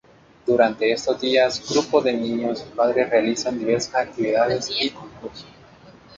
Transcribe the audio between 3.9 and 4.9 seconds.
actividades y